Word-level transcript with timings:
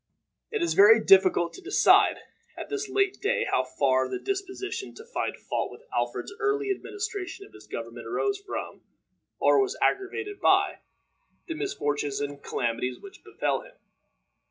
It 0.49 0.63
is 0.63 0.73
very 0.73 0.99
difficult 0.99 1.53
to 1.53 1.61
decide, 1.61 2.15
at 2.57 2.69
this 2.69 2.89
late 2.89 3.21
day 3.21 3.43
how 3.45 3.63
far 3.63 4.09
this 4.09 4.23
disposition 4.23 4.95
to 4.95 5.05
find 5.05 5.37
fault 5.37 5.69
with 5.69 5.83
Alfred's 5.95 6.33
early 6.39 6.71
administration 6.71 7.45
of 7.45 7.53
his 7.53 7.67
government 7.67 8.07
arose 8.07 8.39
from, 8.39 8.81
or 9.37 9.61
was 9.61 9.77
aggravated 9.79 10.39
by, 10.41 10.79
the 11.45 11.53
misfortunes 11.53 12.19
and 12.19 12.41
calamities 12.41 12.99
which 12.99 13.23
befell 13.23 13.61
him. 13.61 13.73